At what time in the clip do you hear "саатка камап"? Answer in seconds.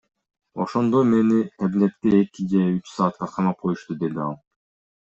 2.95-3.57